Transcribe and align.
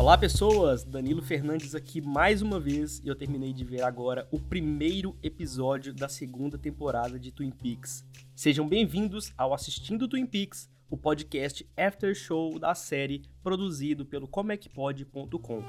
Olá 0.00 0.16
pessoas, 0.16 0.82
Danilo 0.82 1.20
Fernandes 1.20 1.74
aqui 1.74 2.00
mais 2.00 2.40
uma 2.40 2.58
vez 2.58 3.02
e 3.04 3.08
eu 3.08 3.14
terminei 3.14 3.52
de 3.52 3.62
ver 3.62 3.82
agora 3.82 4.26
o 4.30 4.40
primeiro 4.40 5.14
episódio 5.22 5.92
da 5.92 6.08
segunda 6.08 6.56
temporada 6.56 7.18
de 7.18 7.30
Twin 7.30 7.50
Peaks. 7.50 8.02
Sejam 8.34 8.66
bem-vindos 8.66 9.30
ao 9.36 9.52
Assistindo 9.52 10.08
Twin 10.08 10.24
Peaks, 10.24 10.70
o 10.88 10.96
podcast 10.96 11.68
after 11.76 12.14
show 12.14 12.58
da 12.58 12.74
série 12.74 13.20
produzido 13.42 14.06
pelo 14.06 14.26
comecpod.com. 14.26 15.62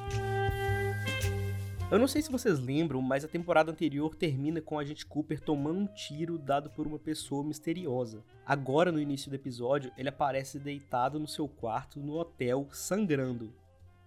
Eu 1.91 1.99
não 1.99 2.07
sei 2.07 2.21
se 2.21 2.31
vocês 2.31 2.57
lembram, 2.57 3.01
mas 3.01 3.25
a 3.25 3.27
temporada 3.27 3.69
anterior 3.69 4.15
termina 4.15 4.61
com 4.61 4.79
a 4.79 4.85
gente 4.85 5.05
Cooper 5.05 5.41
tomando 5.41 5.81
um 5.81 5.87
tiro 5.87 6.37
dado 6.37 6.69
por 6.69 6.87
uma 6.87 6.97
pessoa 6.97 7.43
misteriosa. 7.43 8.23
Agora, 8.45 8.93
no 8.93 9.01
início 9.01 9.29
do 9.29 9.35
episódio, 9.35 9.91
ele 9.97 10.07
aparece 10.07 10.57
deitado 10.57 11.19
no 11.19 11.27
seu 11.27 11.49
quarto 11.49 11.99
no 11.99 12.13
hotel, 12.13 12.69
sangrando. 12.71 13.53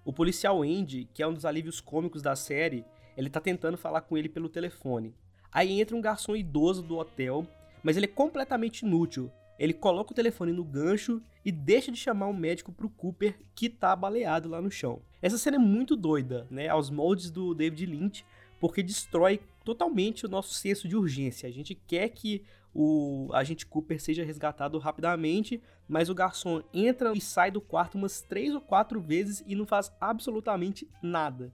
O 0.05 0.13
policial 0.13 0.63
Andy, 0.63 1.09
que 1.15 1.23
é 1.23 1.27
um 1.27 1.33
dos 1.33 1.47
alívios 1.47 1.81
cômicos 1.81 2.21
da 2.21 2.37
série, 2.37 2.85
ele 3.17 3.31
tá 3.31 3.41
tentando 3.41 3.79
falar 3.79 4.03
com 4.03 4.19
ele 4.19 4.29
pelo 4.29 4.51
telefone. 4.51 5.15
Aí 5.51 5.80
entra 5.80 5.97
um 5.97 6.01
garçom 6.01 6.37
idoso 6.37 6.83
do 6.83 6.99
hotel, 6.99 7.47
mas 7.83 7.97
ele 7.97 8.05
é 8.07 8.09
completamente 8.09 8.83
inútil. 8.83 9.30
Ele 9.59 9.73
coloca 9.73 10.13
o 10.13 10.15
telefone 10.15 10.53
no 10.53 10.65
gancho 10.65 11.23
e 11.45 11.51
deixa 11.51 11.91
de 11.91 11.97
chamar 11.97 12.27
o 12.27 12.35
médico 12.35 12.73
pro 12.73 12.91
Cooper, 12.91 13.39
que 13.55 13.71
tá 13.71 13.95
baleado 13.97 14.49
lá 14.49 14.61
no 14.61 14.71
chão. 14.71 15.01
Essa 15.23 15.39
cena 15.39 15.57
é 15.57 15.61
muito 15.61 15.97
doida, 15.97 16.47
né? 16.51 16.69
Aos 16.69 16.91
moldes 16.91 17.30
do 17.30 17.55
David 17.55 17.87
Lynch, 17.87 18.27
porque 18.61 18.83
destrói 18.83 19.41
totalmente 19.65 20.27
o 20.27 20.29
nosso 20.29 20.52
senso 20.52 20.87
de 20.87 20.97
urgência. 20.97 21.49
A 21.49 21.52
gente 21.52 21.75
quer 21.75 22.09
que 22.11 22.43
o 22.74 23.30
agente 23.33 23.64
Cooper 23.64 24.02
seja 24.02 24.24
resgatado 24.24 24.78
rapidamente, 24.78 25.62
mas 25.87 26.10
o 26.10 26.15
garçom 26.15 26.60
entra 26.73 27.12
e 27.15 27.20
sai 27.20 27.51
do 27.51 27.60
quarto 27.60 27.96
umas 27.96 28.20
três 28.20 28.52
ou 28.52 28.60
quatro 28.60 29.01
vezes 29.01 29.45
e 29.46 29.55
não 29.55 29.65
faz 29.65 29.92
absolutamente 30.01 30.88
nada. 31.01 31.52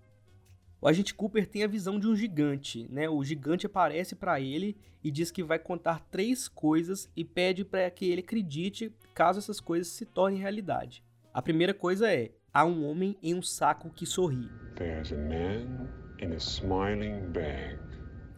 O 0.81 0.89
agente 0.89 1.13
Cooper 1.13 1.47
tem 1.47 1.63
a 1.63 1.69
visão 1.69 2.01
de 2.01 2.09
um 2.09 2.17
gigante, 2.17 2.89
né? 2.91 3.07
O 3.07 3.23
gigante 3.23 3.67
aparece 3.67 4.17
para 4.17 4.41
ele 4.41 4.79
e 5.05 5.11
diz 5.11 5.31
que 5.31 5.43
vai 5.43 5.59
contar 5.59 6.01
três 6.11 6.49
coisas 6.49 7.11
e 7.15 7.23
pede 7.23 7.67
para 7.67 7.91
que 7.91 8.11
ele 8.11 8.23
acredite 8.23 8.91
caso 9.15 9.39
essas 9.39 9.61
coisas 9.61 9.89
se 9.89 10.07
tornem 10.07 10.41
realidade. 10.41 11.05
A 11.35 11.43
primeira 11.43 11.75
coisa 11.75 12.11
é: 12.11 12.31
há 12.53 12.65
um 12.65 12.89
homem 12.89 13.15
em 13.23 13.35
um 13.35 13.43
saco 13.43 13.91
que 13.91 14.07
sorri. 14.07 14.49
A 14.81 15.15
man 15.15 15.87
in 16.19 16.33
a 16.33 16.37
smiling 16.37 17.31
bag. 17.31 17.79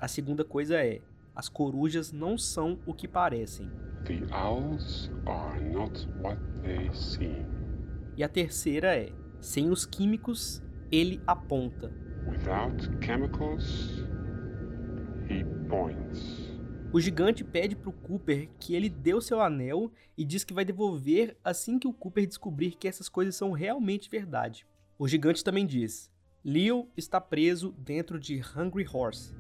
A 0.00 0.08
segunda 0.08 0.44
coisa 0.44 0.76
é: 0.84 1.00
as 1.34 1.48
corujas 1.48 2.12
não 2.12 2.36
são 2.36 2.78
o 2.86 2.94
que 2.94 3.08
parecem. 3.08 3.70
The 4.04 4.20
owls 4.34 5.10
are 5.26 5.60
not 5.60 6.08
what 6.20 6.40
they 6.62 6.92
seem. 6.92 7.46
E 8.16 8.22
a 8.22 8.28
terceira 8.28 8.96
é: 8.96 9.12
sem 9.40 9.70
os 9.70 9.86
químicos, 9.86 10.62
ele 10.90 11.20
aponta. 11.26 11.92
Without 12.28 12.88
chemicals, 13.04 14.04
he 15.28 15.44
points. 15.68 16.52
O 16.92 17.00
gigante 17.00 17.42
pede 17.42 17.74
pro 17.74 17.90
Cooper 17.90 18.50
que 18.58 18.74
ele 18.74 18.90
dê 18.90 19.14
o 19.14 19.20
seu 19.20 19.40
anel 19.40 19.90
e 20.16 20.24
diz 20.24 20.44
que 20.44 20.52
vai 20.52 20.64
devolver 20.64 21.36
assim 21.42 21.78
que 21.78 21.88
o 21.88 21.92
Cooper 21.92 22.26
descobrir 22.26 22.72
que 22.72 22.86
essas 22.86 23.08
coisas 23.08 23.34
são 23.34 23.52
realmente 23.52 24.10
verdade. 24.10 24.66
O 24.98 25.08
gigante 25.08 25.42
também 25.42 25.64
diz: 25.64 26.10
Leo 26.44 26.88
está 26.96 27.20
preso 27.20 27.72
dentro 27.78 28.20
de 28.20 28.42
Hungry 28.54 28.86
Horse. 28.92 29.34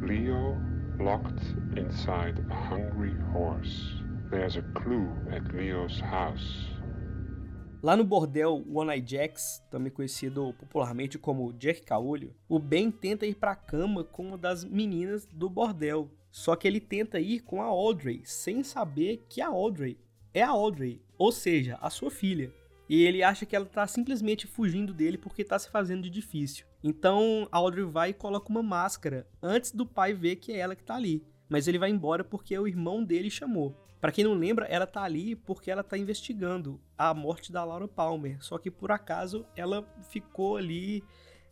Leo 0.00 0.71
locked 0.98 1.42
inside 1.76 2.38
a 2.50 2.54
hungry 2.54 3.14
horse. 3.32 4.02
There's 4.30 4.56
a 4.56 4.62
clue 4.74 5.08
at 5.30 5.54
Leo's 5.54 6.00
house. 6.00 6.72
Lá 7.82 7.96
no 7.96 8.04
bordel 8.04 8.64
One 8.72 8.90
Eye 8.92 9.00
Jacks, 9.04 9.60
também 9.68 9.90
conhecido 9.90 10.54
popularmente 10.54 11.18
como 11.18 11.52
Jack 11.52 11.82
Caolho, 11.82 12.32
o 12.48 12.58
Ben 12.58 12.90
tenta 12.90 13.26
ir 13.26 13.34
para 13.34 13.50
a 13.50 13.56
cama 13.56 14.04
com 14.04 14.28
uma 14.28 14.38
das 14.38 14.64
meninas 14.64 15.26
do 15.26 15.50
bordel. 15.50 16.08
Só 16.30 16.56
que 16.56 16.66
ele 16.66 16.80
tenta 16.80 17.20
ir 17.20 17.40
com 17.40 17.60
a 17.60 17.66
Audrey, 17.66 18.22
sem 18.24 18.62
saber 18.62 19.24
que 19.28 19.42
a 19.42 19.48
Audrey 19.48 19.98
é 20.32 20.42
a 20.42 20.48
Audrey, 20.48 21.02
ou 21.18 21.30
seja, 21.30 21.76
a 21.80 21.90
sua 21.90 22.10
filha. 22.10 22.52
E 22.88 23.02
ele 23.02 23.22
acha 23.22 23.44
que 23.44 23.54
ela 23.54 23.66
tá 23.66 23.86
simplesmente 23.86 24.46
fugindo 24.46 24.94
dele 24.94 25.18
porque 25.18 25.44
tá 25.44 25.58
se 25.58 25.68
fazendo 25.68 26.02
de 26.02 26.10
difícil. 26.10 26.64
Então 26.82 27.46
a 27.50 27.58
Audrey 27.58 27.84
vai 27.84 28.10
e 28.10 28.14
coloca 28.14 28.50
uma 28.50 28.62
máscara 28.62 29.26
antes 29.42 29.72
do 29.72 29.86
pai 29.86 30.12
ver 30.12 30.36
que 30.36 30.52
é 30.52 30.58
ela 30.58 30.74
que 30.74 30.82
tá 30.82 30.96
ali. 30.96 31.24
Mas 31.48 31.68
ele 31.68 31.78
vai 31.78 31.90
embora 31.90 32.24
porque 32.24 32.58
o 32.58 32.66
irmão 32.66 33.04
dele 33.04 33.30
chamou. 33.30 33.76
Para 34.00 34.10
quem 34.10 34.24
não 34.24 34.34
lembra, 34.34 34.66
ela 34.66 34.86
tá 34.86 35.02
ali 35.02 35.36
porque 35.36 35.70
ela 35.70 35.84
tá 35.84 35.96
investigando 35.96 36.80
a 36.98 37.14
morte 37.14 37.52
da 37.52 37.62
Laura 37.62 37.86
Palmer. 37.86 38.42
Só 38.42 38.58
que 38.58 38.70
por 38.70 38.90
acaso 38.90 39.46
ela 39.54 39.86
ficou 40.08 40.56
ali 40.56 41.04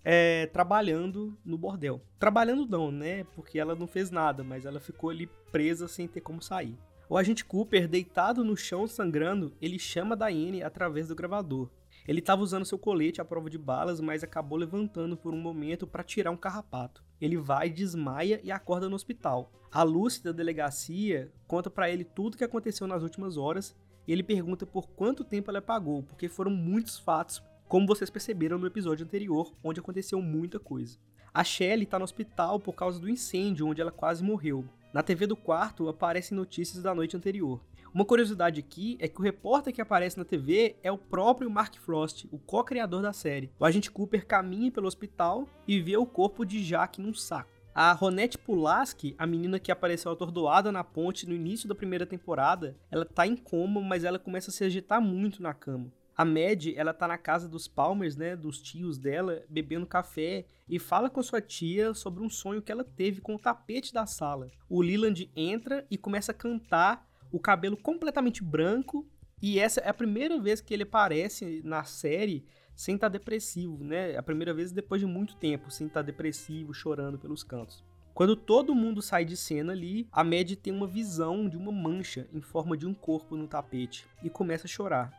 é, 0.05 0.47
trabalhando 0.47 1.39
no 1.45 1.57
bordel. 1.57 2.01
Trabalhando 2.19 2.67
não, 2.67 2.91
né? 2.91 3.25
Porque 3.37 3.59
ela 3.59 3.77
não 3.77 3.87
fez 3.87 4.11
nada, 4.11 4.43
mas 4.43 4.65
ela 4.65 4.81
ficou 4.81 5.11
ali 5.11 5.29
presa 5.53 5.87
sem 5.87 6.09
ter 6.09 6.21
como 6.21 6.43
sair. 6.43 6.77
O 7.09 7.17
agente 7.17 7.45
Cooper, 7.45 7.89
deitado 7.89 8.45
no 8.45 8.57
chão 8.57 8.87
sangrando, 8.87 9.53
ele 9.61 9.79
chama 9.79 10.17
Diane 10.17 10.63
através 10.63 11.09
do 11.09 11.15
gravador. 11.15 11.69
Ele 12.07 12.21
estava 12.21 12.43
usando 12.43 12.65
seu 12.65 12.79
colete 12.79 13.21
à 13.21 13.25
prova 13.25 13.51
de 13.51 13.59
balas, 13.59 14.01
mas 14.01 14.25
acabou 14.25 14.59
levantando 14.59 15.17
por 15.17 15.35
um 15.35 15.41
momento 15.41 15.87
para 15.87 16.03
tirar 16.03 16.31
um 16.31 16.37
carrapato. 16.37 17.05
Ele 17.21 17.37
vai, 17.37 17.69
desmaia 17.69 18.41
e 18.43 18.51
acorda 18.51 18.89
no 18.89 18.97
hospital. 18.97 19.53
A 19.71 19.83
Lucy 19.83 20.25
da 20.25 20.33
delegacia 20.33 21.33
conta 21.47 21.71
para 21.71 21.91
ele 21.91 22.05
tudo 22.05 22.35
o 22.35 22.39
que 22.39 22.45
aconteceu 22.45 22.87
nas 22.87 23.03
últimas 23.03 23.37
horas 23.37 23.77
e 24.07 24.13
ele 24.13 24.23
pergunta 24.23 24.67
por 24.67 24.89
quanto 24.89 25.23
tempo 25.23 25.51
ela 25.51 25.63
pagou, 25.63 26.03
porque 26.03 26.29
foram 26.29 26.51
muitos 26.51 26.99
fatos, 26.99 27.43
como 27.69 27.87
vocês 27.87 28.11
perceberam 28.11 28.59
no 28.59 28.67
episódio 28.67 29.05
anterior, 29.05 29.55
onde 29.63 29.79
aconteceu 29.79 30.21
muita 30.21 30.59
coisa. 30.59 30.99
A 31.33 31.45
Shelley 31.45 31.85
está 31.85 31.97
no 31.97 32.05
hospital 32.05 32.59
por 32.59 32.75
causa 32.75 32.99
do 32.99 33.09
incêndio, 33.09 33.69
onde 33.69 33.81
ela 33.81 33.93
quase 33.93 34.25
morreu. 34.25 34.65
Na 34.93 35.05
TV 35.05 35.29
do 35.29 35.37
quarto 35.37 35.89
aparecem 35.89 36.37
notícias 36.37 36.83
da 36.83 36.93
noite 36.93 37.17
anterior. 37.17 37.65
Uma 37.93 38.05
curiosidade 38.05 38.61
aqui 38.61 38.97
é 39.01 39.09
que 39.09 39.19
o 39.19 39.23
repórter 39.23 39.75
que 39.75 39.81
aparece 39.81 40.17
na 40.17 40.25
TV 40.25 40.77
é 40.81 40.93
o 40.93 40.99
próprio 40.99 41.51
Mark 41.51 41.75
Frost, 41.77 42.25
o 42.31 42.39
co-criador 42.39 43.03
da 43.03 43.13
série. 43.13 43.51
O 43.59 43.65
agente 43.65 43.91
Cooper 43.91 44.25
caminha 44.25 44.71
pelo 44.71 44.87
hospital 44.87 45.49
e 45.67 45.81
vê 45.81 45.97
o 45.97 46.07
corpo 46.07 46.45
de 46.45 46.65
Jack 46.65 47.01
num 47.01 47.13
saco. 47.13 47.51
A 47.75 47.93
Ronette 47.93 48.39
Pulaski, 48.39 49.17
a 49.19 49.27
menina 49.27 49.59
que 49.59 49.73
apareceu 49.73 50.13
atordoada 50.13 50.71
na 50.71 50.85
ponte 50.85 51.27
no 51.27 51.35
início 51.35 51.69
da 51.69 51.75
primeira 51.75 52.07
temporada, 52.07 52.77
ela 52.93 53.05
tá 53.05 53.27
em 53.27 53.35
coma, 53.35 53.81
mas 53.81 54.05
ela 54.05 54.21
começa 54.21 54.51
a 54.51 54.55
se 54.55 54.63
agitar 54.63 55.01
muito 55.03 55.43
na 55.43 55.53
cama. 55.53 55.93
A 56.17 56.25
Mad, 56.25 56.67
ela 56.77 56.95
tá 56.95 57.09
na 57.09 57.19
casa 57.19 57.49
dos 57.49 57.67
Palmers, 57.67 58.17
né, 58.17 58.37
dos 58.37 58.61
tios 58.61 58.99
dela, 58.99 59.43
bebendo 59.49 59.87
café 59.87 60.47
e 60.69 60.79
fala 60.79 61.11
com 61.11 61.23
sua 61.23 61.41
tia 61.41 61.93
sobre 61.93 62.23
um 62.23 62.31
sonho 62.31 62.63
que 62.63 62.71
ela 62.71 62.85
teve 62.85 63.21
com 63.21 63.35
o 63.35 63.39
tapete 63.39 63.93
da 63.93 64.07
sala. 64.07 64.49
O 64.69 64.81
Leland 64.81 65.29
entra 65.35 65.85
e 65.91 65.99
começa 65.99 66.31
a 66.31 66.35
cantar 66.35 67.10
o 67.31 67.39
cabelo 67.39 67.77
completamente 67.77 68.43
branco. 68.43 69.07
E 69.43 69.59
essa 69.59 69.81
é 69.81 69.89
a 69.89 69.95
primeira 69.95 70.39
vez 70.39 70.61
que 70.61 70.75
ele 70.75 70.83
aparece 70.83 71.63
na 71.65 71.85
série 71.85 72.45
sem 72.75 72.95
estar 72.95 73.09
tá 73.09 73.13
depressivo, 73.13 73.83
né? 73.85 74.13
É 74.13 74.19
a 74.19 74.23
primeira 74.23 74.55
vez 74.55 74.73
depois 74.73 75.01
de 75.01 75.07
muito 75.07 75.37
tempo, 75.37 75.71
sem 75.71 75.87
estar 75.87 76.01
tá 76.01 76.07
depressivo, 76.07 76.73
chorando 76.73 77.19
pelos 77.19 77.43
cantos. 77.43 77.85
Quando 78.13 78.37
todo 78.37 78.75
mundo 78.75 79.01
sai 79.01 79.25
de 79.25 79.37
cena 79.37 79.73
ali, 79.73 80.09
a 80.13 80.23
Mad 80.25 80.53
tem 80.57 80.73
uma 80.73 80.87
visão 80.87 81.49
de 81.49 81.57
uma 81.57 81.73
mancha 81.73 82.29
em 82.33 82.41
forma 82.41 82.77
de 82.77 82.87
um 82.87 82.93
corpo 82.93 83.37
no 83.37 83.47
tapete 83.47 84.07
e 84.23 84.29
começa 84.29 84.67
a 84.67 84.69
chorar. 84.69 85.11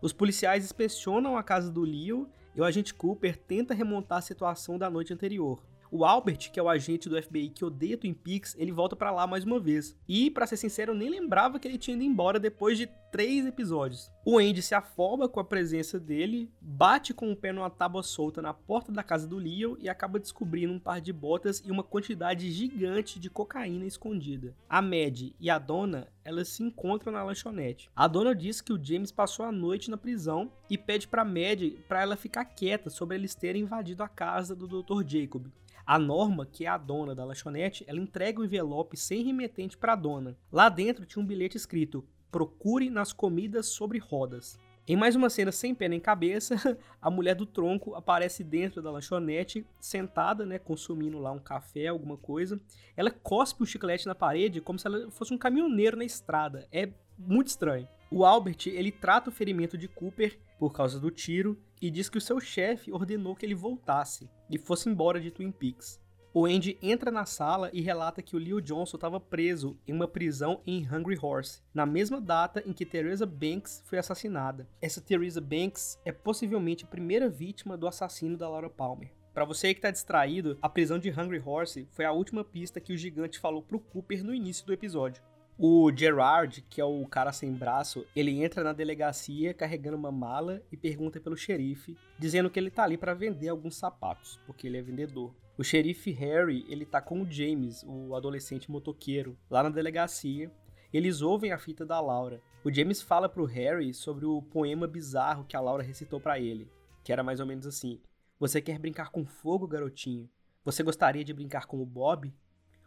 Os 0.00 0.12
policiais 0.12 0.64
inspecionam 0.64 1.36
a 1.36 1.42
casa 1.42 1.70
do 1.70 1.82
Leo 1.82 2.28
e 2.54 2.60
o 2.60 2.64
agente 2.64 2.94
Cooper 2.94 3.36
tenta 3.36 3.74
remontar 3.74 4.18
a 4.18 4.22
situação 4.22 4.78
da 4.78 4.88
noite 4.88 5.12
anterior. 5.12 5.62
O 5.90 6.04
Albert, 6.04 6.50
que 6.52 6.60
é 6.60 6.62
o 6.62 6.68
agente 6.68 7.08
do 7.08 7.20
FBI 7.20 7.48
que 7.48 7.64
odeia 7.64 7.96
Twin 7.96 8.12
Peaks, 8.12 8.54
ele 8.58 8.72
volta 8.72 8.94
para 8.94 9.10
lá 9.10 9.26
mais 9.26 9.44
uma 9.44 9.58
vez. 9.58 9.96
E, 10.06 10.30
para 10.30 10.46
ser 10.46 10.56
sincero, 10.56 10.92
eu 10.92 10.96
nem 10.96 11.08
lembrava 11.08 11.58
que 11.58 11.66
ele 11.66 11.78
tinha 11.78 11.96
ido 11.96 12.04
embora 12.04 12.38
depois 12.38 12.76
de 12.76 12.88
três 13.10 13.46
episódios. 13.46 14.12
O 14.24 14.38
Andy 14.38 14.60
se 14.60 14.74
afoba 14.74 15.28
com 15.28 15.40
a 15.40 15.44
presença 15.44 15.98
dele, 15.98 16.50
bate 16.60 17.14
com 17.14 17.32
o 17.32 17.36
pé 17.36 17.52
numa 17.52 17.70
tábua 17.70 18.02
solta 18.02 18.42
na 18.42 18.52
porta 18.52 18.92
da 18.92 19.02
casa 19.02 19.26
do 19.26 19.38
Leo 19.38 19.78
e 19.80 19.88
acaba 19.88 20.18
descobrindo 20.18 20.74
um 20.74 20.78
par 20.78 21.00
de 21.00 21.12
botas 21.12 21.62
e 21.64 21.70
uma 21.70 21.82
quantidade 21.82 22.50
gigante 22.50 23.18
de 23.18 23.30
cocaína 23.30 23.86
escondida. 23.86 24.54
A 24.68 24.82
Mad 24.82 25.32
e 25.40 25.48
a 25.48 25.58
dona, 25.58 26.08
elas 26.22 26.48
se 26.48 26.62
encontram 26.62 27.12
na 27.12 27.22
lanchonete. 27.22 27.90
A 27.96 28.06
dona 28.06 28.34
diz 28.34 28.60
que 28.60 28.72
o 28.72 28.82
James 28.82 29.10
passou 29.10 29.46
a 29.46 29.52
noite 29.52 29.90
na 29.90 29.96
prisão 29.96 30.52
e 30.68 30.76
pede 30.76 31.08
para 31.08 31.24
Mad 31.24 31.72
para 31.88 32.02
ela 32.02 32.16
ficar 32.16 32.44
quieta 32.44 32.90
sobre 32.90 33.16
eles 33.16 33.34
terem 33.34 33.62
invadido 33.62 34.02
a 34.02 34.08
casa 34.08 34.54
do 34.54 34.66
Dr. 34.68 35.02
Jacob. 35.06 35.46
A 35.88 35.98
Norma, 35.98 36.44
que 36.44 36.66
é 36.66 36.68
a 36.68 36.76
dona 36.76 37.14
da 37.14 37.24
lanchonete, 37.24 37.82
ela 37.88 37.98
entrega 37.98 38.42
o 38.42 38.44
envelope 38.44 38.94
sem 38.94 39.24
remetente 39.24 39.74
para 39.74 39.94
a 39.94 39.96
dona. 39.96 40.36
Lá 40.52 40.68
dentro 40.68 41.06
tinha 41.06 41.22
um 41.22 41.26
bilhete 41.26 41.56
escrito: 41.56 42.04
Procure 42.30 42.90
nas 42.90 43.10
comidas 43.10 43.68
sobre 43.68 43.98
rodas. 43.98 44.60
Em 44.86 44.96
mais 44.96 45.16
uma 45.16 45.30
cena 45.30 45.50
sem 45.50 45.74
pé 45.74 45.88
nem 45.88 45.98
cabeça, 45.98 46.76
a 47.00 47.10
mulher 47.10 47.34
do 47.34 47.46
tronco 47.46 47.94
aparece 47.94 48.44
dentro 48.44 48.82
da 48.82 48.90
lanchonete, 48.90 49.66
sentada, 49.80 50.44
né, 50.44 50.58
consumindo 50.58 51.18
lá 51.18 51.32
um 51.32 51.38
café, 51.38 51.86
alguma 51.86 52.18
coisa. 52.18 52.60
Ela 52.94 53.10
cospe 53.10 53.62
o 53.62 53.66
chiclete 53.66 54.06
na 54.06 54.14
parede 54.14 54.60
como 54.60 54.78
se 54.78 54.86
ela 54.86 55.10
fosse 55.10 55.32
um 55.32 55.38
caminhoneiro 55.38 55.96
na 55.96 56.04
estrada. 56.04 56.68
É 56.70 56.90
muito 57.16 57.48
estranho. 57.48 57.88
O 58.10 58.24
Albert, 58.24 58.66
ele 58.66 58.90
trata 58.90 59.28
o 59.28 59.32
ferimento 59.32 59.76
de 59.76 59.86
Cooper 59.86 60.38
por 60.58 60.72
causa 60.72 60.98
do 60.98 61.10
tiro 61.10 61.58
e 61.80 61.90
diz 61.90 62.08
que 62.08 62.16
o 62.16 62.20
seu 62.20 62.40
chefe 62.40 62.90
ordenou 62.90 63.36
que 63.36 63.44
ele 63.44 63.54
voltasse 63.54 64.30
e 64.48 64.56
fosse 64.56 64.88
embora 64.88 65.20
de 65.20 65.30
Twin 65.30 65.52
Peaks. 65.52 66.00
O 66.32 66.46
Andy 66.46 66.78
entra 66.80 67.10
na 67.10 67.26
sala 67.26 67.70
e 67.72 67.80
relata 67.80 68.22
que 68.22 68.36
o 68.36 68.38
Leo 68.38 68.62
Johnson 68.62 68.96
estava 68.96 69.20
preso 69.20 69.78
em 69.86 69.92
uma 69.92 70.08
prisão 70.08 70.62
em 70.66 70.86
Hungry 70.86 71.18
Horse, 71.20 71.62
na 71.74 71.84
mesma 71.84 72.20
data 72.20 72.62
em 72.66 72.72
que 72.72 72.86
Teresa 72.86 73.26
Banks 73.26 73.82
foi 73.86 73.98
assassinada. 73.98 74.68
Essa 74.80 75.00
Teresa 75.00 75.40
Banks 75.40 75.98
é 76.04 76.12
possivelmente 76.12 76.84
a 76.84 76.88
primeira 76.88 77.28
vítima 77.28 77.76
do 77.76 77.86
assassino 77.86 78.36
da 78.36 78.48
Laura 78.48 78.70
Palmer. 78.70 79.12
Para 79.34 79.44
você 79.44 79.72
que 79.72 79.78
está 79.78 79.90
distraído, 79.90 80.58
a 80.62 80.68
prisão 80.68 80.98
de 80.98 81.10
Hungry 81.10 81.42
Horse 81.44 81.86
foi 81.90 82.04
a 82.04 82.12
última 82.12 82.42
pista 82.42 82.80
que 82.80 82.92
o 82.92 82.96
gigante 82.96 83.38
falou 83.38 83.62
pro 83.62 83.80
Cooper 83.80 84.24
no 84.24 84.34
início 84.34 84.66
do 84.66 84.72
episódio. 84.72 85.22
O 85.60 85.90
Gerard, 85.90 86.62
que 86.70 86.80
é 86.80 86.84
o 86.84 87.04
cara 87.04 87.32
sem 87.32 87.52
braço, 87.52 88.06
ele 88.14 88.44
entra 88.44 88.62
na 88.62 88.72
delegacia 88.72 89.52
carregando 89.52 89.96
uma 89.96 90.12
mala 90.12 90.62
e 90.70 90.76
pergunta 90.76 91.18
pelo 91.18 91.36
xerife, 91.36 91.98
dizendo 92.16 92.48
que 92.48 92.60
ele 92.60 92.70
tá 92.70 92.84
ali 92.84 92.96
para 92.96 93.12
vender 93.12 93.48
alguns 93.48 93.74
sapatos, 93.74 94.38
porque 94.46 94.68
ele 94.68 94.78
é 94.78 94.82
vendedor. 94.82 95.34
O 95.58 95.64
xerife 95.64 96.12
Harry, 96.12 96.64
ele 96.68 96.86
tá 96.86 97.00
com 97.00 97.22
o 97.22 97.28
James, 97.28 97.84
o 97.84 98.14
adolescente 98.14 98.70
motoqueiro, 98.70 99.36
lá 99.50 99.64
na 99.64 99.68
delegacia. 99.68 100.48
Eles 100.92 101.22
ouvem 101.22 101.50
a 101.50 101.58
fita 101.58 101.84
da 101.84 102.00
Laura. 102.00 102.40
O 102.62 102.72
James 102.72 103.02
fala 103.02 103.28
pro 103.28 103.44
Harry 103.44 103.92
sobre 103.92 104.26
o 104.26 104.40
poema 104.40 104.86
bizarro 104.86 105.44
que 105.44 105.56
a 105.56 105.60
Laura 105.60 105.82
recitou 105.82 106.20
para 106.20 106.38
ele, 106.38 106.70
que 107.02 107.12
era 107.12 107.24
mais 107.24 107.40
ou 107.40 107.46
menos 107.46 107.66
assim: 107.66 108.00
Você 108.38 108.62
quer 108.62 108.78
brincar 108.78 109.10
com 109.10 109.26
fogo, 109.26 109.66
garotinho? 109.66 110.30
Você 110.64 110.84
gostaria 110.84 111.24
de 111.24 111.34
brincar 111.34 111.66
com 111.66 111.82
o 111.82 111.86
Bob? 111.86 112.32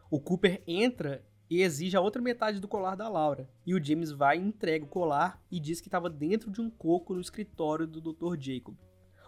O 0.10 0.22
Cooper 0.22 0.64
entra 0.66 1.22
e 1.52 1.64
exige 1.64 1.98
a 1.98 2.02
outra 2.02 2.22
metade 2.22 2.62
do 2.62 2.68
colar 2.68 2.96
da 2.96 3.10
Laura. 3.10 3.50
E 3.68 3.76
o 3.76 3.84
James 3.84 4.10
vai 4.10 4.38
e 4.38 4.42
entrega 4.42 4.86
o 4.86 4.88
colar 4.88 5.44
e 5.52 5.60
diz 5.60 5.82
que 5.82 5.90
estava 5.90 6.10
dentro 6.10 6.50
de 6.50 6.62
um 6.62 6.70
coco 6.70 7.14
no 7.14 7.20
escritório 7.20 7.86
do 7.86 8.00
Dr. 8.00 8.40
Jacob. 8.40 8.74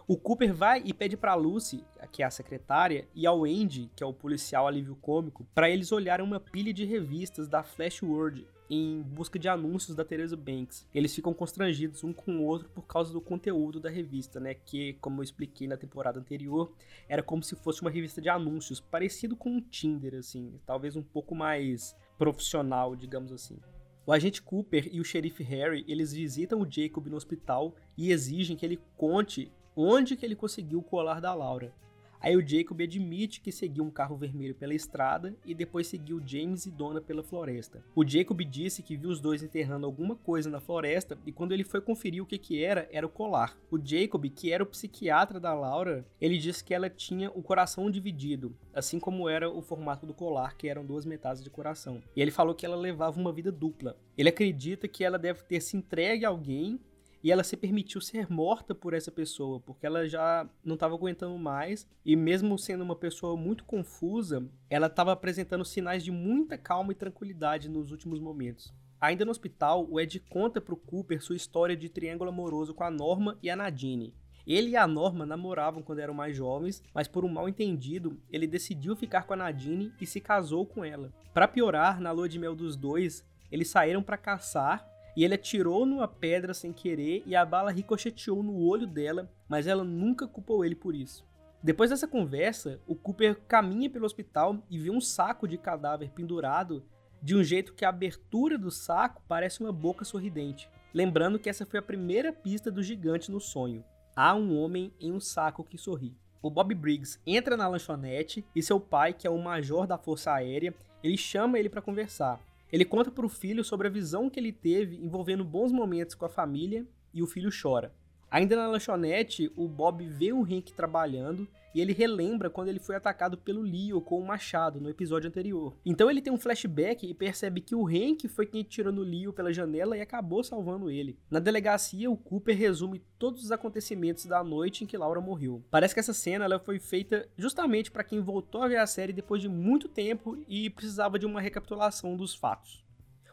O 0.08 0.16
Cooper 0.16 0.54
vai 0.54 0.82
e 0.86 0.94
pede 0.94 1.18
para 1.18 1.34
Lucy, 1.34 1.84
que 2.10 2.22
é 2.22 2.26
a 2.26 2.30
secretária, 2.30 3.06
e 3.14 3.26
ao 3.26 3.44
Andy, 3.44 3.90
que 3.94 4.02
é 4.02 4.06
o 4.06 4.12
policial 4.12 4.66
alívio 4.66 4.96
cômico, 4.96 5.46
para 5.54 5.68
eles 5.68 5.92
olharem 5.92 6.24
uma 6.24 6.40
pilha 6.40 6.72
de 6.72 6.86
revistas 6.86 7.46
da 7.46 7.62
Flash 7.62 8.02
World 8.02 8.46
em 8.70 9.02
busca 9.02 9.38
de 9.38 9.46
anúncios 9.46 9.94
da 9.94 10.04
Teresa 10.04 10.36
Banks. 10.36 10.88
Eles 10.94 11.14
ficam 11.14 11.34
constrangidos 11.34 12.02
um 12.04 12.12
com 12.12 12.38
o 12.38 12.44
outro 12.44 12.70
por 12.70 12.86
causa 12.86 13.12
do 13.12 13.20
conteúdo 13.20 13.78
da 13.78 13.90
revista, 13.90 14.40
né? 14.40 14.54
Que, 14.54 14.94
como 14.94 15.20
eu 15.20 15.24
expliquei 15.24 15.68
na 15.68 15.76
temporada 15.76 16.18
anterior, 16.18 16.72
era 17.06 17.22
como 17.22 17.42
se 17.42 17.54
fosse 17.54 17.82
uma 17.82 17.90
revista 17.90 18.22
de 18.22 18.30
anúncios, 18.30 18.80
parecido 18.80 19.36
com 19.36 19.50
um 19.50 19.60
Tinder, 19.60 20.14
assim, 20.14 20.58
talvez 20.64 20.96
um 20.96 21.02
pouco 21.02 21.34
mais 21.34 21.94
profissional, 22.18 22.94
digamos 22.94 23.32
assim. 23.32 23.58
O 24.06 24.12
agente 24.12 24.42
Cooper 24.42 24.88
e 24.92 25.00
o 25.00 25.04
xerife 25.04 25.42
Harry, 25.42 25.84
eles 25.88 26.12
visitam 26.12 26.60
o 26.60 26.70
Jacob 26.70 27.06
no 27.06 27.16
hospital 27.16 27.74
e 27.96 28.12
exigem 28.12 28.56
que 28.56 28.66
ele 28.66 28.80
conte 28.96 29.50
onde 29.74 30.16
que 30.16 30.24
ele 30.24 30.36
conseguiu 30.36 30.80
o 30.80 30.82
colar 30.82 31.20
da 31.20 31.34
Laura. 31.34 31.74
Aí 32.24 32.38
o 32.38 32.48
Jacob 32.48 32.80
admite 32.80 33.38
que 33.38 33.52
seguiu 33.52 33.84
um 33.84 33.90
carro 33.90 34.16
vermelho 34.16 34.54
pela 34.54 34.72
estrada 34.72 35.36
e 35.44 35.54
depois 35.54 35.86
seguiu 35.86 36.22
James 36.24 36.64
e 36.64 36.70
Donna 36.70 36.98
pela 36.98 37.22
floresta. 37.22 37.84
O 37.94 38.02
Jacob 38.02 38.40
disse 38.40 38.82
que 38.82 38.96
viu 38.96 39.10
os 39.10 39.20
dois 39.20 39.42
enterrando 39.42 39.84
alguma 39.84 40.16
coisa 40.16 40.48
na 40.48 40.58
floresta 40.58 41.18
e 41.26 41.30
quando 41.30 41.52
ele 41.52 41.62
foi 41.62 41.82
conferir 41.82 42.22
o 42.22 42.26
que 42.26 42.38
que 42.38 42.64
era, 42.64 42.88
era 42.90 43.04
o 43.04 43.10
colar. 43.10 43.58
O 43.70 43.78
Jacob, 43.78 44.24
que 44.30 44.50
era 44.50 44.62
o 44.62 44.66
psiquiatra 44.66 45.38
da 45.38 45.52
Laura, 45.52 46.02
ele 46.18 46.38
disse 46.38 46.64
que 46.64 46.72
ela 46.72 46.88
tinha 46.88 47.30
o 47.30 47.42
coração 47.42 47.90
dividido, 47.90 48.56
assim 48.72 48.98
como 48.98 49.28
era 49.28 49.50
o 49.50 49.60
formato 49.60 50.06
do 50.06 50.14
colar, 50.14 50.56
que 50.56 50.66
eram 50.66 50.82
duas 50.82 51.04
metades 51.04 51.44
de 51.44 51.50
coração. 51.50 52.02
E 52.16 52.22
ele 52.22 52.30
falou 52.30 52.54
que 52.54 52.64
ela 52.64 52.74
levava 52.74 53.20
uma 53.20 53.34
vida 53.34 53.52
dupla. 53.52 53.98
Ele 54.16 54.30
acredita 54.30 54.88
que 54.88 55.04
ela 55.04 55.18
deve 55.18 55.42
ter 55.42 55.60
se 55.60 55.76
entregue 55.76 56.24
a 56.24 56.30
alguém 56.30 56.80
e 57.24 57.32
ela 57.32 57.42
se 57.42 57.56
permitiu 57.56 58.02
ser 58.02 58.30
morta 58.30 58.74
por 58.74 58.92
essa 58.92 59.10
pessoa, 59.10 59.58
porque 59.58 59.86
ela 59.86 60.06
já 60.06 60.46
não 60.62 60.74
estava 60.74 60.94
aguentando 60.94 61.38
mais 61.38 61.88
e 62.04 62.14
mesmo 62.14 62.58
sendo 62.58 62.84
uma 62.84 62.94
pessoa 62.94 63.34
muito 63.34 63.64
confusa, 63.64 64.46
ela 64.68 64.88
estava 64.88 65.10
apresentando 65.10 65.64
sinais 65.64 66.04
de 66.04 66.10
muita 66.10 66.58
calma 66.58 66.92
e 66.92 66.94
tranquilidade 66.94 67.66
nos 67.66 67.90
últimos 67.90 68.20
momentos. 68.20 68.74
Ainda 69.00 69.24
no 69.24 69.30
hospital, 69.30 69.88
o 69.90 69.98
Ed 69.98 70.20
conta 70.28 70.60
para 70.60 70.74
o 70.74 70.76
Cooper 70.76 71.22
sua 71.22 71.34
história 71.34 71.74
de 71.74 71.88
triângulo 71.88 72.28
amoroso 72.28 72.74
com 72.74 72.84
a 72.84 72.90
Norma 72.90 73.38
e 73.42 73.48
a 73.48 73.56
Nadine. 73.56 74.12
Ele 74.46 74.72
e 74.72 74.76
a 74.76 74.86
Norma 74.86 75.24
namoravam 75.24 75.82
quando 75.82 76.00
eram 76.00 76.12
mais 76.12 76.36
jovens, 76.36 76.82
mas 76.92 77.08
por 77.08 77.24
um 77.24 77.28
mal 77.30 77.48
entendido, 77.48 78.20
ele 78.30 78.46
decidiu 78.46 78.94
ficar 78.94 79.22
com 79.22 79.32
a 79.32 79.36
Nadine 79.36 79.94
e 79.98 80.04
se 80.04 80.20
casou 80.20 80.66
com 80.66 80.84
ela. 80.84 81.10
Para 81.32 81.48
piorar, 81.48 81.98
na 82.02 82.10
lua 82.10 82.28
de 82.28 82.38
mel 82.38 82.54
dos 82.54 82.76
dois, 82.76 83.24
eles 83.50 83.68
saíram 83.68 84.02
para 84.02 84.18
caçar 84.18 84.93
e 85.16 85.24
ele 85.24 85.34
atirou 85.34 85.86
numa 85.86 86.08
pedra 86.08 86.52
sem 86.54 86.72
querer 86.72 87.22
e 87.26 87.36
a 87.36 87.44
bala 87.44 87.70
ricocheteou 87.70 88.42
no 88.42 88.58
olho 88.58 88.86
dela, 88.86 89.30
mas 89.48 89.66
ela 89.66 89.84
nunca 89.84 90.26
culpou 90.26 90.64
ele 90.64 90.74
por 90.74 90.94
isso. 90.94 91.24
Depois 91.62 91.90
dessa 91.90 92.06
conversa, 92.06 92.80
o 92.86 92.94
Cooper 92.94 93.40
caminha 93.48 93.88
pelo 93.88 94.04
hospital 94.04 94.62
e 94.68 94.78
vê 94.78 94.90
um 94.90 95.00
saco 95.00 95.48
de 95.48 95.56
cadáver 95.56 96.10
pendurado 96.10 96.84
de 97.22 97.34
um 97.34 97.42
jeito 97.42 97.72
que 97.72 97.86
a 97.86 97.88
abertura 97.88 98.58
do 98.58 98.70
saco 98.70 99.22
parece 99.26 99.60
uma 99.60 99.72
boca 99.72 100.04
sorridente. 100.04 100.68
Lembrando 100.92 101.38
que 101.38 101.48
essa 101.48 101.64
foi 101.64 101.78
a 101.78 101.82
primeira 101.82 102.32
pista 102.32 102.70
do 102.70 102.82
gigante 102.82 103.30
no 103.30 103.40
sonho. 103.40 103.82
Há 104.14 104.34
um 104.34 104.54
homem 104.58 104.92
em 105.00 105.10
um 105.10 105.18
saco 105.18 105.64
que 105.64 105.78
sorri. 105.78 106.14
O 106.42 106.50
Bob 106.50 106.74
Briggs 106.74 107.18
entra 107.26 107.56
na 107.56 107.66
lanchonete 107.66 108.44
e 108.54 108.62
seu 108.62 108.78
pai, 108.78 109.14
que 109.14 109.26
é 109.26 109.30
o 109.30 109.42
major 109.42 109.86
da 109.86 109.96
Força 109.96 110.32
Aérea, 110.32 110.74
ele 111.02 111.16
chama 111.16 111.58
ele 111.58 111.70
para 111.70 111.80
conversar. 111.80 112.38
Ele 112.74 112.84
conta 112.84 113.08
para 113.08 113.24
o 113.24 113.28
filho 113.28 113.62
sobre 113.62 113.86
a 113.86 113.90
visão 113.90 114.28
que 114.28 114.40
ele 114.40 114.50
teve 114.50 114.96
envolvendo 114.96 115.44
bons 115.44 115.70
momentos 115.70 116.16
com 116.16 116.24
a 116.24 116.28
família 116.28 116.84
e 117.12 117.22
o 117.22 117.26
filho 117.28 117.48
chora. 117.48 117.94
Ainda 118.28 118.56
na 118.56 118.66
lanchonete, 118.66 119.48
o 119.54 119.68
Bob 119.68 120.04
vê 120.08 120.32
o 120.32 120.42
Hank 120.42 120.72
trabalhando 120.74 121.46
e 121.74 121.80
ele 121.80 121.92
relembra 121.92 122.48
quando 122.48 122.68
ele 122.68 122.78
foi 122.78 122.94
atacado 122.94 123.36
pelo 123.36 123.62
Leo 123.62 124.00
com 124.00 124.20
um 124.20 124.24
machado 124.24 124.80
no 124.80 124.88
episódio 124.88 125.28
anterior. 125.28 125.76
Então 125.84 126.10
ele 126.10 126.22
tem 126.22 126.32
um 126.32 126.38
flashback 126.38 127.06
e 127.06 127.12
percebe 127.12 127.60
que 127.60 127.74
o 127.74 127.86
Hank 127.86 128.28
foi 128.28 128.46
quem 128.46 128.62
tirou 128.62 128.92
no 128.92 129.02
Leo 129.02 129.32
pela 129.32 129.52
janela 129.52 129.96
e 129.96 130.00
acabou 130.00 130.44
salvando 130.44 130.90
ele. 130.90 131.18
Na 131.30 131.40
delegacia, 131.40 132.10
o 132.10 132.16
Cooper 132.16 132.56
resume 132.56 133.02
todos 133.18 133.42
os 133.42 133.50
acontecimentos 133.52 134.26
da 134.26 134.44
noite 134.44 134.84
em 134.84 134.86
que 134.86 134.96
Laura 134.96 135.20
morreu. 135.20 135.64
Parece 135.70 135.94
que 135.94 136.00
essa 136.00 136.14
cena 136.14 136.44
ela 136.44 136.58
foi 136.58 136.78
feita 136.78 137.28
justamente 137.36 137.90
para 137.90 138.04
quem 138.04 138.20
voltou 138.20 138.62
a 138.62 138.68
ver 138.68 138.76
a 138.76 138.86
série 138.86 139.12
depois 139.12 139.42
de 139.42 139.48
muito 139.48 139.88
tempo 139.88 140.38
e 140.46 140.70
precisava 140.70 141.18
de 141.18 141.26
uma 141.26 141.40
recapitulação 141.40 142.16
dos 142.16 142.34
fatos. 142.34 142.84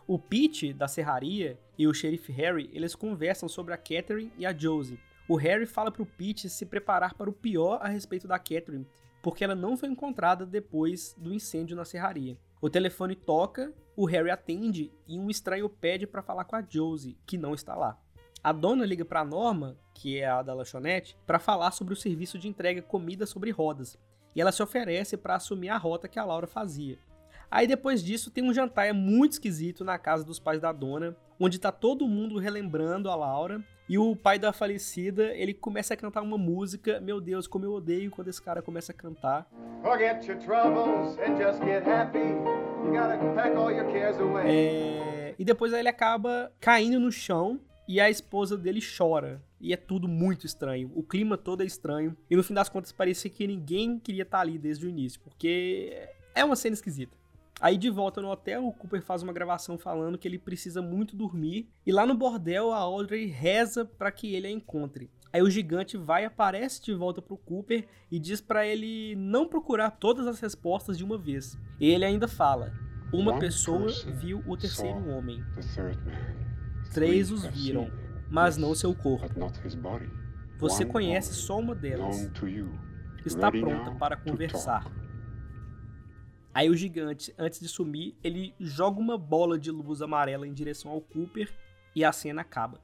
O 0.07 0.17
Pete, 0.17 0.73
da 0.73 0.87
serraria, 0.87 1.59
e 1.77 1.87
o 1.87 1.93
xerife 1.93 2.31
Harry, 2.31 2.69
eles 2.73 2.95
conversam 2.95 3.47
sobre 3.47 3.73
a 3.73 3.77
Catherine 3.77 4.31
e 4.37 4.45
a 4.45 4.53
Josie. 4.53 4.99
O 5.31 5.37
Harry 5.37 5.65
fala 5.65 5.89
pro 5.89 6.05
Pete 6.05 6.49
se 6.49 6.65
preparar 6.65 7.13
para 7.13 7.29
o 7.29 7.33
pior 7.33 7.79
a 7.81 7.87
respeito 7.87 8.27
da 8.27 8.37
Catherine, 8.37 8.85
porque 9.23 9.45
ela 9.45 9.55
não 9.55 9.77
foi 9.77 9.87
encontrada 9.87 10.45
depois 10.45 11.15
do 11.17 11.33
incêndio 11.33 11.73
na 11.73 11.85
serraria. 11.85 12.37
O 12.61 12.69
telefone 12.69 13.15
toca, 13.15 13.73
o 13.95 14.03
Harry 14.03 14.29
atende 14.29 14.91
e 15.07 15.17
um 15.17 15.29
estranho 15.29 15.69
pede 15.69 16.05
para 16.05 16.21
falar 16.21 16.43
com 16.43 16.57
a 16.57 16.61
Josie, 16.61 17.17
que 17.25 17.37
não 17.37 17.53
está 17.53 17.75
lá. 17.75 17.97
A 18.43 18.51
dona 18.51 18.85
liga 18.85 19.05
para 19.05 19.23
Norma, 19.23 19.77
que 19.93 20.19
é 20.19 20.27
a 20.27 20.41
da 20.41 20.53
lanchonete, 20.53 21.17
para 21.25 21.39
falar 21.39 21.71
sobre 21.71 21.93
o 21.93 21.97
serviço 21.97 22.37
de 22.37 22.49
entrega 22.49 22.81
comida 22.81 23.25
sobre 23.25 23.51
rodas, 23.51 23.97
e 24.35 24.41
ela 24.41 24.51
se 24.51 24.61
oferece 24.61 25.15
para 25.15 25.35
assumir 25.35 25.69
a 25.69 25.77
rota 25.77 26.09
que 26.09 26.19
a 26.19 26.25
Laura 26.25 26.45
fazia. 26.45 26.99
Aí 27.51 27.67
depois 27.67 28.01
disso 28.01 28.31
tem 28.31 28.41
um 28.41 28.53
jantar 28.53 28.93
muito 28.93 29.33
esquisito 29.33 29.83
na 29.83 29.97
casa 29.99 30.23
dos 30.23 30.39
pais 30.39 30.61
da 30.61 30.71
dona, 30.71 31.13
onde 31.37 31.59
tá 31.59 31.69
todo 31.69 32.07
mundo 32.07 32.39
relembrando 32.39 33.09
a 33.09 33.15
Laura. 33.15 33.61
E 33.89 33.97
o 33.97 34.15
pai 34.15 34.39
da 34.39 34.53
falecida, 34.53 35.35
ele 35.35 35.53
começa 35.53 35.93
a 35.93 35.97
cantar 35.97 36.21
uma 36.21 36.37
música. 36.37 37.01
Meu 37.01 37.19
Deus, 37.19 37.47
como 37.47 37.65
eu 37.65 37.73
odeio 37.73 38.09
quando 38.09 38.29
esse 38.29 38.41
cara 38.41 38.61
começa 38.61 38.93
a 38.93 38.95
cantar. 38.95 39.45
Forget 39.81 40.25
your 40.25 40.39
troubles 40.39 41.19
and 41.19 41.35
just 41.35 41.61
get 41.61 41.85
happy. 41.85 42.19
You 42.19 42.93
gotta 42.93 43.17
pack 43.35 43.53
all 43.53 43.69
your 43.69 43.91
cares 43.91 44.17
away. 44.17 44.45
É... 44.47 45.35
E 45.37 45.43
depois 45.43 45.73
ele 45.73 45.89
acaba 45.89 46.53
caindo 46.61 47.01
no 47.01 47.11
chão 47.11 47.59
e 47.85 47.99
a 47.99 48.09
esposa 48.09 48.57
dele 48.57 48.79
chora. 48.79 49.43
E 49.59 49.73
é 49.73 49.77
tudo 49.77 50.07
muito 50.07 50.45
estranho. 50.45 50.89
O 50.95 51.03
clima 51.03 51.37
todo 51.37 51.61
é 51.61 51.65
estranho. 51.65 52.15
E 52.29 52.35
no 52.37 52.43
fim 52.43 52.53
das 52.53 52.69
contas 52.69 52.93
parecia 52.93 53.29
que 53.29 53.45
ninguém 53.45 53.99
queria 53.99 54.23
estar 54.23 54.39
ali 54.39 54.57
desde 54.57 54.85
o 54.85 54.89
início, 54.89 55.19
porque 55.19 56.07
é 56.33 56.45
uma 56.45 56.55
cena 56.55 56.75
esquisita. 56.75 57.20
Aí 57.61 57.77
de 57.77 57.91
volta 57.91 58.19
no 58.23 58.31
hotel, 58.31 58.65
o 58.65 58.73
Cooper 58.73 59.03
faz 59.03 59.21
uma 59.21 59.31
gravação 59.31 59.77
falando 59.77 60.17
que 60.17 60.27
ele 60.27 60.39
precisa 60.39 60.81
muito 60.81 61.15
dormir. 61.15 61.69
E 61.85 61.91
lá 61.91 62.07
no 62.07 62.15
bordel, 62.15 62.71
a 62.71 62.77
Audrey 62.77 63.27
reza 63.27 63.85
para 63.85 64.11
que 64.11 64.33
ele 64.33 64.47
a 64.47 64.51
encontre. 64.51 65.11
Aí 65.31 65.43
o 65.43 65.49
gigante 65.49 65.95
vai, 65.95 66.25
aparece 66.25 66.81
de 66.81 66.91
volta 66.91 67.21
pro 67.21 67.37
Cooper 67.37 67.87
e 68.09 68.17
diz 68.17 68.41
para 68.41 68.65
ele 68.65 69.15
não 69.15 69.47
procurar 69.47 69.91
todas 69.91 70.25
as 70.25 70.39
respostas 70.39 70.97
de 70.97 71.03
uma 71.03 71.19
vez. 71.19 71.55
E 71.79 71.87
ele 71.87 72.03
ainda 72.03 72.27
fala: 72.27 72.73
Uma 73.13 73.33
pessoa 73.39 73.87
viu 74.19 74.39
o 74.47 74.57
terceiro 74.57 75.07
homem. 75.09 75.43
Três 76.93 77.31
os 77.31 77.45
viram, 77.45 77.89
mas 78.29 78.57
não 78.57 78.73
seu 78.73 78.93
corpo. 78.95 79.39
Você 80.57 80.83
conhece 80.83 81.33
só 81.35 81.59
uma 81.59 81.75
delas. 81.75 82.17
Está 83.23 83.51
pronta 83.51 83.91
para 83.91 84.17
conversar. 84.17 84.91
Aí 86.53 86.69
o 86.69 86.75
gigante, 86.75 87.33
antes 87.37 87.59
de 87.59 87.67
sumir, 87.67 88.15
ele 88.23 88.53
joga 88.59 88.99
uma 88.99 89.17
bola 89.17 89.57
de 89.57 89.71
luz 89.71 90.01
amarela 90.01 90.47
em 90.47 90.53
direção 90.53 90.91
ao 90.91 91.01
Cooper 91.01 91.49
e 91.95 92.03
a 92.03 92.11
cena 92.11 92.41
acaba. 92.41 92.81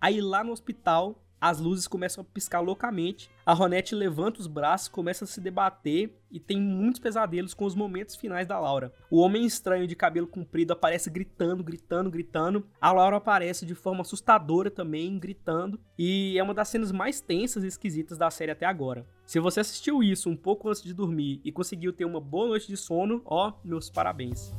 Aí 0.00 0.20
lá 0.20 0.44
no 0.44 0.52
hospital, 0.52 1.20
as 1.40 1.58
luzes 1.58 1.88
começam 1.88 2.22
a 2.22 2.24
piscar 2.24 2.60
loucamente. 2.60 3.30
A 3.46 3.54
Ronette 3.54 3.94
levanta 3.94 4.40
os 4.40 4.46
braços, 4.46 4.88
começa 4.88 5.24
a 5.24 5.26
se 5.26 5.40
debater 5.40 6.14
e 6.30 6.38
tem 6.38 6.60
muitos 6.60 7.00
pesadelos 7.00 7.54
com 7.54 7.64
os 7.64 7.74
momentos 7.74 8.14
finais 8.14 8.46
da 8.46 8.60
Laura. 8.60 8.92
O 9.10 9.20
homem 9.20 9.44
estranho 9.44 9.86
de 9.86 9.96
cabelo 9.96 10.26
comprido 10.26 10.72
aparece 10.72 11.08
gritando, 11.10 11.64
gritando, 11.64 12.10
gritando. 12.10 12.66
A 12.80 12.92
Laura 12.92 13.16
aparece 13.16 13.64
de 13.64 13.74
forma 13.74 14.02
assustadora 14.02 14.70
também, 14.70 15.18
gritando. 15.18 15.80
E 15.98 16.38
é 16.38 16.42
uma 16.42 16.54
das 16.54 16.68
cenas 16.68 16.92
mais 16.92 17.20
tensas 17.20 17.64
e 17.64 17.68
esquisitas 17.68 18.18
da 18.18 18.30
série 18.30 18.52
até 18.52 18.66
agora. 18.66 19.06
Se 19.24 19.40
você 19.40 19.60
assistiu 19.60 20.02
isso 20.02 20.28
um 20.28 20.36
pouco 20.36 20.68
antes 20.68 20.82
de 20.82 20.92
dormir 20.92 21.40
e 21.44 21.50
conseguiu 21.50 21.92
ter 21.92 22.04
uma 22.04 22.20
boa 22.20 22.48
noite 22.48 22.68
de 22.68 22.76
sono, 22.76 23.22
ó, 23.24 23.54
meus 23.64 23.88
parabéns. 23.88 24.52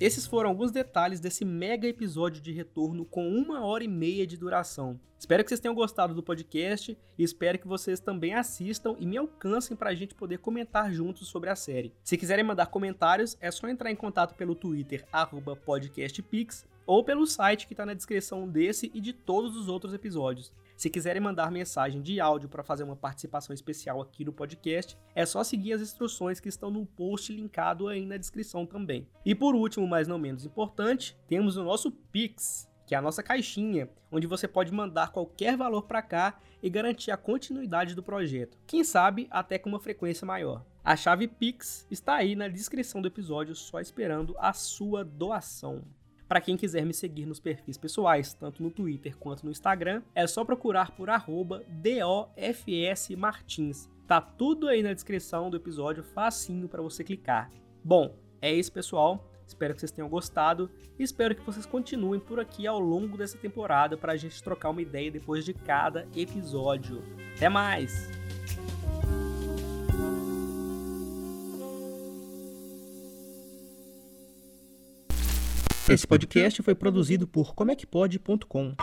Esses 0.00 0.26
foram 0.26 0.48
alguns 0.48 0.70
detalhes 0.72 1.20
desse 1.20 1.44
mega 1.44 1.86
episódio 1.86 2.40
de 2.40 2.52
retorno 2.52 3.04
com 3.04 3.28
uma 3.28 3.66
hora 3.66 3.84
e 3.84 3.88
meia 3.88 4.26
de 4.26 4.34
duração. 4.34 4.98
Espero 5.18 5.44
que 5.44 5.50
vocês 5.50 5.60
tenham 5.60 5.74
gostado 5.74 6.14
do 6.14 6.22
podcast 6.22 6.96
e 7.18 7.22
espero 7.22 7.58
que 7.58 7.68
vocês 7.68 8.00
também 8.00 8.32
assistam 8.32 8.96
e 8.98 9.04
me 9.04 9.18
alcancem 9.18 9.76
para 9.76 9.90
a 9.90 9.94
gente 9.94 10.14
poder 10.14 10.38
comentar 10.38 10.90
juntos 10.90 11.28
sobre 11.28 11.50
a 11.50 11.54
série. 11.54 11.92
Se 12.02 12.16
quiserem 12.16 12.42
mandar 12.42 12.68
comentários, 12.68 13.36
é 13.42 13.50
só 13.50 13.68
entrar 13.68 13.90
em 13.90 13.94
contato 13.94 14.34
pelo 14.36 14.54
Twitter, 14.54 15.04
podcastpix, 15.66 16.64
ou 16.90 17.04
pelo 17.04 17.24
site 17.24 17.68
que 17.68 17.72
está 17.72 17.86
na 17.86 17.94
descrição 17.94 18.48
desse 18.48 18.90
e 18.92 19.00
de 19.00 19.12
todos 19.12 19.56
os 19.56 19.68
outros 19.68 19.94
episódios. 19.94 20.52
Se 20.76 20.90
quiserem 20.90 21.22
mandar 21.22 21.48
mensagem 21.48 22.02
de 22.02 22.18
áudio 22.18 22.48
para 22.48 22.64
fazer 22.64 22.82
uma 22.82 22.96
participação 22.96 23.54
especial 23.54 24.00
aqui 24.00 24.24
no 24.24 24.32
podcast, 24.32 24.98
é 25.14 25.24
só 25.24 25.44
seguir 25.44 25.74
as 25.74 25.82
instruções 25.82 26.40
que 26.40 26.48
estão 26.48 26.68
no 26.68 26.84
post 26.84 27.32
linkado 27.32 27.86
aí 27.86 28.04
na 28.04 28.16
descrição 28.16 28.66
também. 28.66 29.06
E 29.24 29.36
por 29.36 29.54
último, 29.54 29.86
mas 29.86 30.08
não 30.08 30.18
menos 30.18 30.44
importante, 30.44 31.16
temos 31.28 31.56
o 31.56 31.62
nosso 31.62 31.92
Pix, 31.92 32.68
que 32.84 32.92
é 32.96 32.98
a 32.98 33.02
nossa 33.02 33.22
caixinha, 33.22 33.88
onde 34.10 34.26
você 34.26 34.48
pode 34.48 34.72
mandar 34.72 35.12
qualquer 35.12 35.56
valor 35.56 35.82
para 35.82 36.02
cá 36.02 36.40
e 36.60 36.68
garantir 36.68 37.12
a 37.12 37.16
continuidade 37.16 37.94
do 37.94 38.02
projeto. 38.02 38.58
Quem 38.66 38.82
sabe 38.82 39.28
até 39.30 39.60
com 39.60 39.68
uma 39.68 39.78
frequência 39.78 40.26
maior. 40.26 40.66
A 40.82 40.96
chave 40.96 41.28
Pix 41.28 41.86
está 41.88 42.16
aí 42.16 42.34
na 42.34 42.48
descrição 42.48 43.00
do 43.00 43.06
episódio, 43.06 43.54
só 43.54 43.78
esperando 43.78 44.34
a 44.40 44.52
sua 44.52 45.04
doação. 45.04 45.84
Para 46.30 46.40
quem 46.40 46.56
quiser 46.56 46.86
me 46.86 46.94
seguir 46.94 47.26
nos 47.26 47.40
perfis 47.40 47.76
pessoais, 47.76 48.32
tanto 48.32 48.62
no 48.62 48.70
Twitter 48.70 49.16
quanto 49.16 49.44
no 49.44 49.50
Instagram, 49.50 50.00
é 50.14 50.28
só 50.28 50.44
procurar 50.44 50.92
por 50.92 51.08
DOFSMartins. 52.36 53.88
Tá 54.06 54.20
tudo 54.20 54.68
aí 54.68 54.80
na 54.80 54.92
descrição 54.92 55.50
do 55.50 55.56
episódio, 55.56 56.04
facinho 56.04 56.68
para 56.68 56.80
você 56.80 57.02
clicar. 57.02 57.50
Bom, 57.82 58.14
é 58.40 58.52
isso, 58.52 58.72
pessoal. 58.72 59.28
Espero 59.44 59.74
que 59.74 59.80
vocês 59.80 59.90
tenham 59.90 60.08
gostado 60.08 60.70
e 60.96 61.02
espero 61.02 61.34
que 61.34 61.42
vocês 61.42 61.66
continuem 61.66 62.20
por 62.20 62.38
aqui 62.38 62.64
ao 62.64 62.78
longo 62.78 63.16
dessa 63.18 63.36
temporada 63.36 63.96
para 63.96 64.12
a 64.12 64.16
gente 64.16 64.40
trocar 64.40 64.70
uma 64.70 64.82
ideia 64.82 65.10
depois 65.10 65.44
de 65.44 65.52
cada 65.52 66.06
episódio. 66.14 67.02
Até 67.34 67.48
mais! 67.48 68.19
Esse 75.90 76.06
podcast 76.06 76.62
foi 76.62 76.72
produzido 76.72 77.26
por 77.26 77.52
comecpod.com. 77.52 78.76